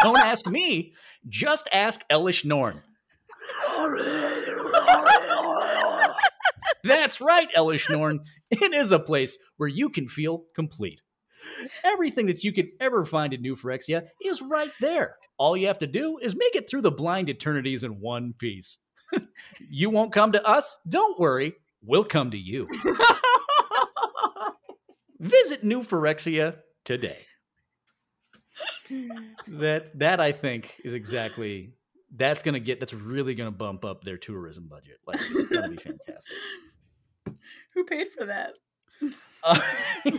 [0.03, 0.95] Don't ask me.
[1.29, 2.83] Just ask Elesh Norn.
[6.85, 8.21] That's right, Elesh Norn.
[8.51, 11.02] It is a place where you can feel complete.
[11.85, 15.17] Everything that you could ever find in New Phyrexia is right there.
[15.39, 18.79] All you have to do is make it through the blind eternities in one piece.
[19.71, 20.77] you won't come to us?
[20.89, 21.55] Don't worry.
[21.83, 22.69] We'll come to you.
[25.19, 27.19] Visit New Phyrexia today.
[29.49, 31.75] That that I think is exactly
[32.15, 34.99] that's gonna get that's really gonna bump up their tourism budget.
[35.07, 36.37] Like it's gonna be fantastic.
[37.75, 38.53] Who paid for that?
[39.45, 39.61] Uh,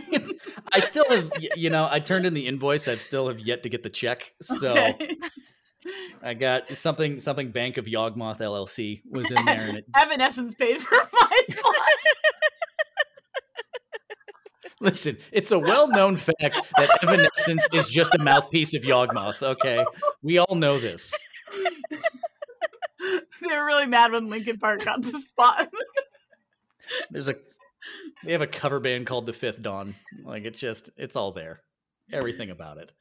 [0.72, 2.88] I still have, you know, I turned in the invoice.
[2.88, 4.32] I still have yet to get the check.
[4.42, 5.16] So Okay.
[6.22, 10.80] I got something, something Bank of Yawgmoth LLC was in there, and it, Evanescence paid
[10.80, 11.74] for my spot.
[14.80, 19.42] listen, it's a well-known fact that Evanescence is just a mouthpiece of Yawgmoth.
[19.42, 19.84] Okay,
[20.22, 21.12] we all know this.
[23.10, 25.68] they were really mad when Linkin Park got the spot.
[27.10, 27.34] There's a,
[28.22, 29.94] they have a cover band called the Fifth Dawn.
[30.24, 31.60] Like it's just, it's all there,
[32.12, 32.92] everything about it.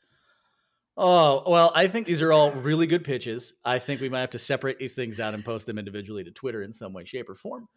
[0.95, 3.53] Oh well, I think these are all really good pitches.
[3.65, 6.31] I think we might have to separate these things out and post them individually to
[6.31, 7.67] Twitter in some way, shape, or form.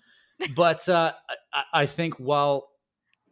[0.55, 1.13] But uh,
[1.55, 2.69] I, I think while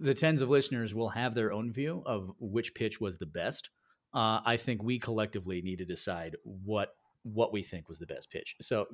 [0.01, 3.69] the tens of listeners will have their own view of which pitch was the best,
[4.15, 6.91] uh, I think we collectively need to decide what
[7.23, 8.57] what we think was the best pitch.
[8.63, 8.87] So,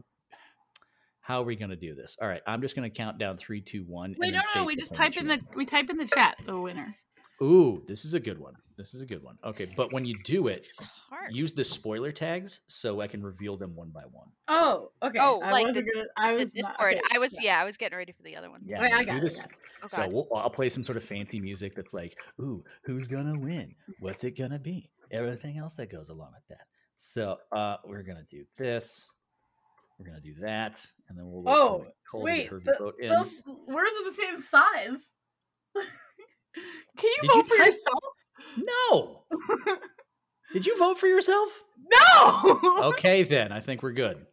[1.20, 2.16] how are we going to do this?
[2.20, 4.14] All right, I'm just going to count down three, two, one.
[4.18, 6.61] Wait, and no, no, we just type in the we type in the chat the
[6.61, 6.94] winner.
[7.42, 8.52] Ooh, this is a good one.
[8.76, 9.37] This is a good one.
[9.44, 11.33] Okay, but when you do it, This is hard.
[11.35, 14.28] use the spoiler tags so I can reveal them one by one.
[14.48, 15.18] Oh, okay.
[15.20, 16.06] Oh, I like wasn't the- gonna.
[16.18, 17.61] I The was not, okay, I was yeah.
[17.61, 18.61] I was getting ready for the other one.
[18.64, 19.37] Yeah, Okay, I got it, I this.
[19.40, 19.56] got it.
[19.83, 23.38] Oh So we'll, I'll play some sort of fancy music that's like, "Ooh, who's gonna
[23.38, 23.74] win?
[24.00, 26.66] What's it gonna be?" Everything else that goes along with that.
[26.98, 29.09] So uh, we're gonna do this.
[30.00, 31.44] We're gonna do that, and then we'll.
[31.46, 33.36] Oh, wait Oh, Nicole wait, the- Those
[33.68, 35.10] words are the same size.
[36.96, 38.04] Can you Did you vote for type- yourself?
[38.56, 39.24] No.
[40.54, 41.50] Did you vote for yourself?
[41.92, 42.60] No.
[42.94, 44.24] Okay, then I think we're good.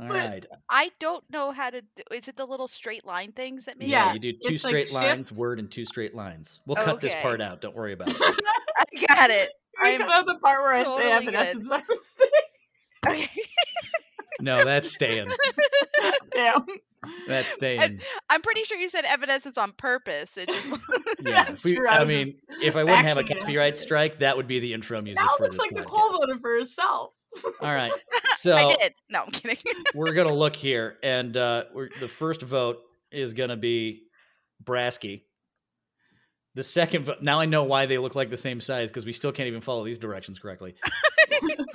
[0.00, 0.46] All But- right.
[0.70, 1.82] I don't know how to.
[1.82, 3.88] do Is it the little straight line things that make?
[3.88, 6.60] Yeah, you do two it's like straight lines, shift- word, and two straight lines.
[6.66, 7.60] We'll cut this part out.
[7.60, 8.16] Don't worry about it.
[8.20, 9.50] I got it.
[9.82, 11.34] I I'm cut out the part where I say totally good.
[11.34, 12.28] Evanescence by mistake.
[14.40, 14.44] Okay.
[14.44, 15.28] No, that's staying.
[16.32, 16.66] Damn.
[17.28, 18.00] That's staying.
[18.30, 20.36] I'm pretty sure you said evanescence on purpose.
[20.36, 20.74] It just Yeah,
[21.44, 24.46] That's we- true, I I mean, if I wouldn't have a copyright strike, that would
[24.48, 25.22] be the intro music.
[25.22, 26.18] Now it for looks this like Nicole podcast.
[26.18, 27.12] voted for herself.
[27.60, 27.92] All right,
[28.36, 28.94] so I did.
[29.10, 29.58] No, I'm kidding.
[29.94, 32.78] we're gonna look here, and uh, we're, the first vote
[33.12, 34.04] is gonna be
[34.64, 35.22] Brasky.
[36.54, 37.20] The second vote.
[37.22, 39.60] Now I know why they look like the same size because we still can't even
[39.60, 40.76] follow these directions correctly.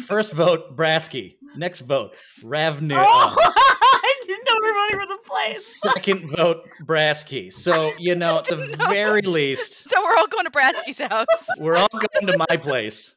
[0.08, 1.36] first vote, Brasky.
[1.56, 2.96] Next vote, Ravnu.
[2.98, 5.80] Oh, I didn't know we were voting for the place.
[5.82, 7.52] Second vote, Brasky.
[7.52, 8.90] So you know, at the know.
[8.90, 11.28] very least, So we're all going to Brasky's house.
[11.60, 13.16] we're all going to my place.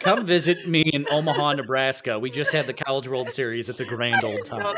[0.00, 2.18] Come visit me in Omaha, Nebraska.
[2.18, 3.68] We just had the College World Series.
[3.68, 4.76] It's a grand old No, time.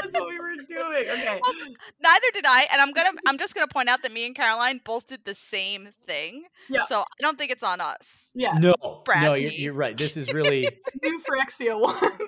[0.70, 1.40] That's what we were doing.
[1.40, 1.74] Okay.
[2.02, 3.11] Neither did I, and I'm gonna.
[3.26, 6.44] I'm just gonna point out that me and Caroline both did the same thing.
[6.68, 6.83] Yeah.
[6.83, 8.30] So I don't think it's on us.
[8.35, 8.52] Yeah.
[8.59, 9.96] No, no, you're, you're right.
[9.96, 10.68] This is really,
[11.02, 12.18] New Phyrexia one.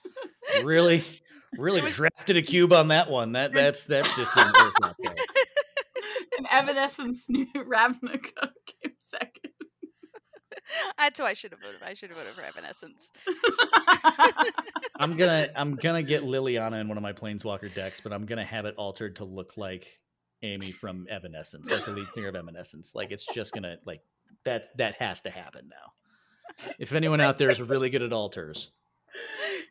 [0.64, 1.02] really,
[1.56, 3.32] really was- drafted a cube on that one.
[3.32, 5.14] That that's that's just didn't work out there.
[6.38, 8.57] and Evanescence new Ravnica came second.
[11.08, 11.80] That's who I should have voted.
[11.82, 13.08] I should have voted for Evanescence.
[15.00, 18.44] I'm gonna I'm gonna get Liliana in one of my Planeswalker decks, but I'm gonna
[18.44, 19.98] have it altered to look like
[20.42, 22.94] Amy from Evanescence, like the lead singer of Evanescence.
[22.94, 24.02] Like it's just gonna like
[24.44, 26.66] that that has to happen now.
[26.78, 28.70] If anyone out there is really good at alters,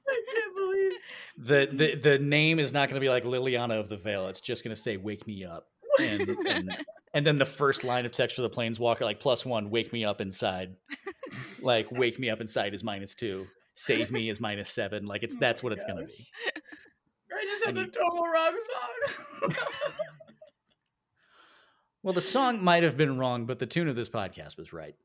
[0.09, 0.91] I can't believe.
[1.37, 4.27] the the the name is not gonna be like Liliana of the Veil.
[4.27, 5.67] It's just gonna say "Wake me up,"
[5.99, 6.77] and and,
[7.13, 10.05] and then the first line of text for the Planeswalker, like plus one, "Wake me
[10.05, 10.75] up inside."
[11.61, 13.47] Like "Wake me up inside" is minus two.
[13.73, 15.05] Save me is minus seven.
[15.05, 16.13] Like it's Oh that's what it's gonna be.
[17.31, 18.55] I just had And the total wrong
[19.41, 19.53] song.
[22.03, 24.95] Well, the song might have been wrong, but the tune of this podcast was right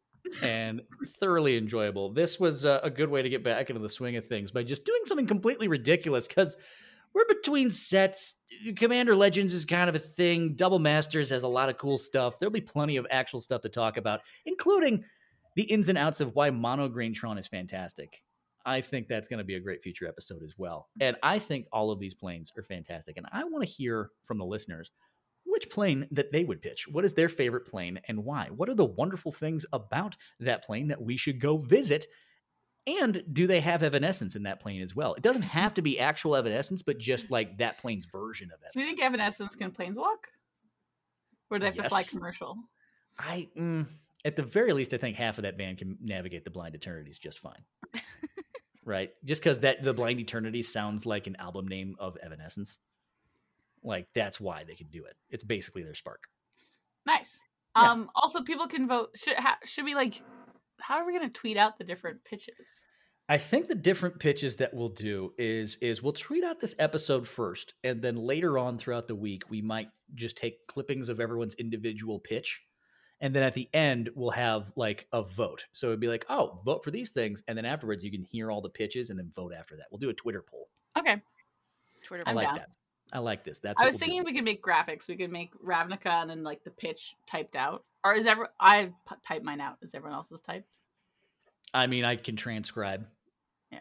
[0.41, 0.83] and
[1.19, 2.13] thoroughly enjoyable.
[2.13, 4.63] This was uh, a good way to get back into the swing of things by
[4.63, 6.57] just doing something completely ridiculous because
[7.15, 8.37] we're between sets.
[8.77, 10.55] Commander Legends is kind of a thing.
[10.55, 12.39] Double Masters has a lot of cool stuff.
[12.39, 15.05] There'll be plenty of actual stuff to talk about, including
[15.57, 18.23] the ins and outs of why Mono Green Tron is fantastic.
[18.65, 20.89] I think that's going to be a great future episode as well.
[21.01, 23.17] And I think all of these planes are fantastic.
[23.17, 24.91] And I want to hear from the listeners
[25.45, 26.87] which plane that they would pitch.
[26.89, 28.49] What is their favorite plane and why?
[28.55, 32.07] What are the wonderful things about that plane that we should go visit?
[32.87, 35.15] And do they have evanescence in that plane as well?
[35.15, 38.73] It doesn't have to be actual evanescence, but just like that plane's version of it.
[38.73, 39.55] Do you think evanescence.
[39.55, 40.25] Can planeswalk?
[41.51, 42.57] Or do they have to fly commercial?
[43.19, 43.87] I, mm,
[44.25, 47.19] at the very least, I think half of that band can navigate the blind eternities
[47.19, 47.63] just fine.
[48.85, 49.11] right?
[49.25, 52.79] Just because that the blind eternity sounds like an album name of Evanescence,
[53.83, 55.17] like that's why they can do it.
[55.31, 56.25] It's basically their spark.
[57.07, 57.37] Nice.
[57.77, 57.91] Yeah.
[57.91, 58.11] Um.
[58.15, 59.11] Also, people can vote.
[59.17, 60.23] Should ha, should we like?
[60.83, 62.85] How are we gonna tweet out the different pitches?
[63.29, 67.27] I think the different pitches that we'll do is is we'll tweet out this episode
[67.27, 71.55] first, and then later on throughout the week we might just take clippings of everyone's
[71.55, 72.63] individual pitch,
[73.21, 75.65] and then at the end we'll have like a vote.
[75.73, 78.51] So it'd be like, oh, vote for these things, and then afterwards you can hear
[78.51, 79.87] all the pitches and then vote after that.
[79.91, 80.69] We'll do a Twitter poll.
[80.99, 81.23] Okay.
[82.05, 82.25] Twitter.
[82.27, 82.57] I I'm like down.
[82.57, 82.69] that.
[83.13, 83.61] I like this.
[83.61, 84.05] That's I was we'll do.
[84.07, 85.07] thinking we could make graphics.
[85.07, 87.85] We could make Ravnica and then like the pitch typed out.
[88.05, 88.93] Or is ever I
[89.27, 89.77] typed mine out?
[89.83, 90.69] Is everyone else's typed?
[91.75, 93.07] I mean, I can transcribe.
[93.71, 93.79] Yeah.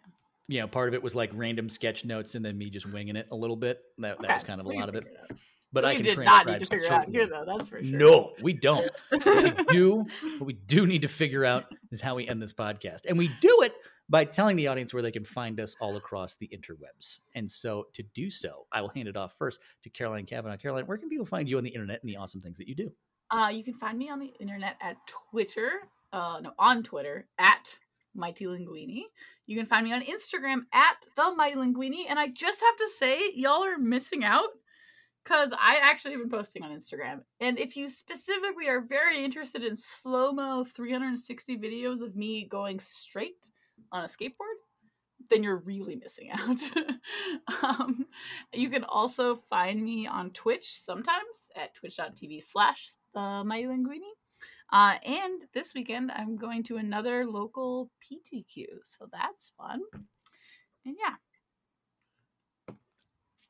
[0.48, 3.16] You know, part of it was like random sketch notes and then me just winging
[3.16, 3.82] it a little bit.
[3.98, 5.06] That, that was kind of a we can lot of it.
[5.30, 5.38] out.
[5.74, 7.46] But we I can did not transcribe need to figure it out here though.
[7.46, 7.98] That's for sure.
[7.98, 8.90] No, we don't.
[9.12, 9.20] We
[9.72, 10.06] do,
[10.38, 13.06] what we do need to figure out is how we end this podcast.
[13.08, 13.74] And we do it
[14.10, 17.20] by telling the audience where they can find us all across the interwebs.
[17.36, 20.58] And so to do so, I will hand it off first to Caroline Kavanaugh.
[20.58, 22.76] Caroline, where can people find you on the internet and the awesome things that you
[22.76, 22.92] do?
[23.32, 25.72] Uh, you can find me on the internet at Twitter.
[26.12, 27.74] Uh, no, on Twitter at
[28.14, 29.04] Mighty Linguini.
[29.48, 32.04] You can find me on Instagram at the Mighty Linguini.
[32.10, 34.50] And I just have to say, y'all are missing out
[35.24, 37.22] because I actually have been posting on Instagram.
[37.40, 42.80] And if you specifically are very interested in slow mo 360 videos of me going
[42.80, 43.50] straight
[43.92, 44.60] on a skateboard,
[45.32, 46.60] then you're really missing out.
[47.64, 48.06] um,
[48.54, 54.12] you can also find me on Twitch sometimes at twitch.tv slash the Mighty Linguini.
[54.72, 59.82] Uh, and this weekend, I'm going to another local PTQ, so that's fun.
[60.86, 61.16] And yeah,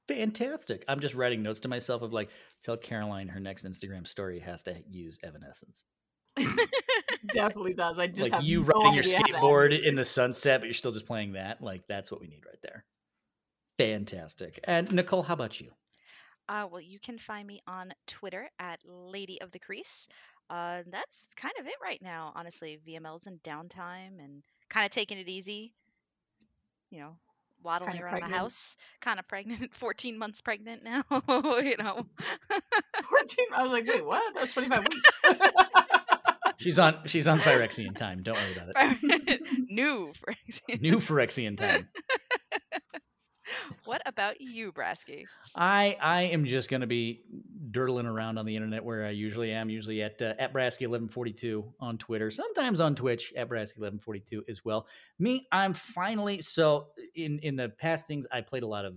[0.07, 0.83] Fantastic.
[0.89, 2.29] I'm just writing notes to myself of like,
[2.61, 5.85] tell Caroline her next Instagram story has to use Evanescence.
[7.27, 7.99] definitely does.
[7.99, 10.05] I just like have you no riding your idea how to add skateboard in the
[10.05, 11.61] sunset, but you're still just playing that.
[11.61, 12.85] Like that's what we need right there.
[13.77, 14.59] Fantastic.
[14.63, 15.71] And Nicole, how about you?
[16.49, 20.07] Uh, well, you can find me on Twitter at Lady of the Crease.
[20.49, 22.77] Uh, that's kind of it right now, honestly.
[22.85, 25.73] VML's in downtime and kind of taking it easy.
[26.89, 27.17] You know,
[27.63, 28.33] waddling Kinda around pregnant.
[28.33, 28.75] the house.
[28.99, 31.03] Kind of pregnant, 14 months pregnant now.
[31.11, 32.05] you know.
[33.09, 33.45] 14.
[33.55, 34.33] I was like, wait, what?
[34.35, 35.09] That was 25 weeks.
[36.61, 38.21] She's on she's on Phyrexian time.
[38.21, 39.41] Don't worry about it.
[39.69, 40.77] New, for example.
[40.79, 41.89] New Phyrexian time.
[43.85, 45.23] What about you, Brasky?
[45.55, 47.23] I I am just going to be
[47.71, 51.07] dirtling around on the internet where I usually am, usually at uh, at Brasky eleven
[51.07, 54.87] forty two on Twitter, sometimes on Twitch at Brasky eleven forty two as well.
[55.17, 58.93] Me, I'm finally so in in the past things I played a lot of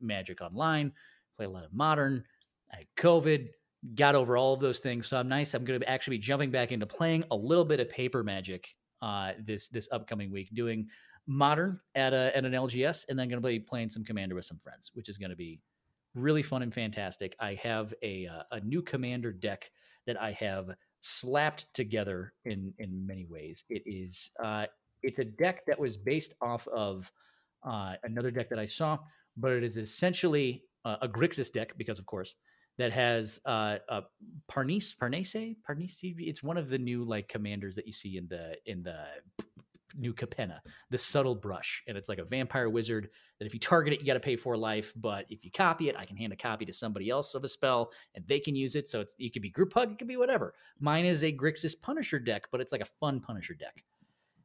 [0.00, 0.92] Magic Online,
[1.36, 2.24] played a lot of Modern.
[2.72, 3.48] I had COVID,
[3.94, 5.54] got over all of those things, so I'm nice.
[5.54, 8.74] I'm going to actually be jumping back into playing a little bit of Paper Magic
[9.02, 10.88] uh, this this upcoming week, doing
[11.26, 14.44] Modern at a at an LGS, and then going to be playing some Commander with
[14.44, 15.60] some friends, which is going to be
[16.14, 17.36] really fun and fantastic.
[17.40, 19.70] I have a uh, a new commander deck
[20.06, 20.70] that I have
[21.00, 23.64] slapped together in in many ways.
[23.68, 24.66] It is uh,
[25.02, 27.10] it's a deck that was based off of
[27.62, 28.98] uh, another deck that I saw,
[29.36, 32.34] but it is essentially uh, a Grixis deck because, of course,
[32.78, 34.02] that has uh, a
[34.48, 36.14] Parnis Parnase Parnesse.
[36.18, 39.04] It's one of the new like commanders that you see in the in the
[39.96, 40.58] new Capenna,
[40.90, 44.06] the subtle brush, and it's like a vampire wizard that if you target it, you
[44.06, 44.92] got to pay for life.
[44.96, 47.48] But if you copy it, I can hand a copy to somebody else of a
[47.48, 48.88] spell, and they can use it.
[48.88, 50.54] So it could be group hug, it could be whatever.
[50.80, 53.84] Mine is a Grixis Punisher deck, but it's like a fun Punisher deck.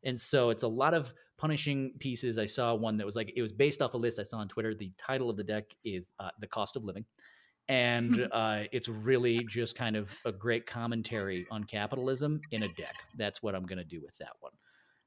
[0.04, 2.38] And so it's a lot of punishing pieces.
[2.38, 4.48] I saw one that was like it was based off a list I saw on
[4.48, 4.74] Twitter.
[4.74, 7.06] The title of the deck is uh, "The Cost of Living,"
[7.70, 12.96] and uh, it's really just kind of a great commentary on capitalism in a deck.
[13.16, 14.52] That's what I'm going to do with that one.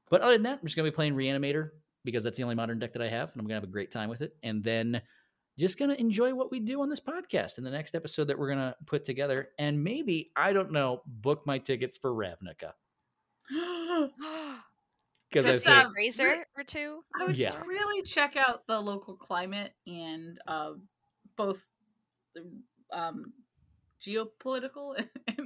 [0.08, 1.70] But other than that, I'm just going to be playing Reanimator
[2.04, 3.72] because that's the only modern deck that I have, and I'm going to have a
[3.72, 4.34] great time with it.
[4.42, 5.02] And then
[5.58, 8.38] just going to enjoy what we do on this podcast in the next episode that
[8.38, 9.50] we're going to put together.
[9.58, 12.72] And maybe, I don't know, book my tickets for Ravnica.
[15.30, 17.02] Because I Just, think, uh, Razor or two?
[17.18, 17.58] I would Yeah.
[17.64, 20.72] really check out the local climate and uh,
[21.36, 21.71] both the,
[22.92, 23.32] um,
[24.04, 24.94] geopolitical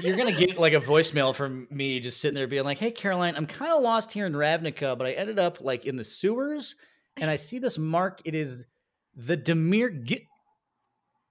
[0.00, 3.36] you're gonna get like a voicemail from me just sitting there being like, "Hey, Caroline,
[3.36, 6.74] I'm kind of lost here in Ravnica, but I ended up like in the sewers,
[7.20, 8.20] and I see this mark.
[8.24, 8.64] It is
[9.16, 10.22] the Dimir Git,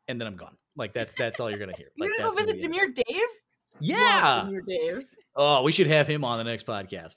[0.08, 0.58] and then I'm gone.
[0.76, 1.88] Like that's that's all you're gonna hear.
[1.96, 2.96] You're Like, gonna go visit gonna be it.
[2.96, 3.28] Dimir Dave?
[3.80, 4.46] Yeah.
[4.48, 5.06] Dimir Dave.
[5.36, 7.16] Oh, we should have him on the next podcast.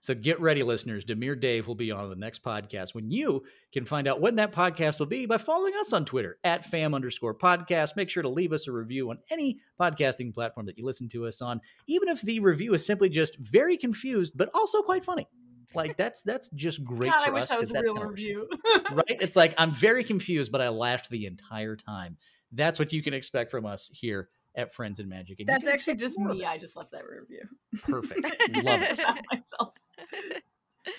[0.00, 1.04] So get ready, listeners.
[1.04, 4.52] Dimir Dave will be on the next podcast when you can find out when that
[4.52, 7.96] podcast will be by following us on Twitter at fam underscore podcast.
[7.96, 11.26] Make sure to leave us a review on any podcasting platform that you listen to
[11.26, 15.26] us on, even if the review is simply just very confused, but also quite funny.
[15.74, 17.48] Like that's that's just great God, for I wish us.
[17.50, 18.48] that was a real kinda what we review.
[18.92, 19.04] right?
[19.08, 22.16] It's like I'm very confused, but I laughed the entire time.
[22.52, 25.40] That's what you can expect from us here at Friends and Magic.
[25.40, 26.44] And That's actually just me.
[26.44, 27.42] I just left that review.
[27.82, 28.24] Perfect.
[28.64, 28.98] Love it.
[28.98, 29.74] Not myself.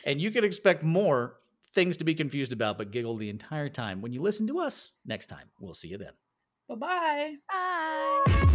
[0.06, 1.38] And you can expect more
[1.74, 4.92] things to be confused about, but giggle the entire time when you listen to us
[5.06, 5.50] next time.
[5.60, 6.14] We'll see you then.
[6.70, 7.36] Bye bye.
[7.50, 8.48] Bye.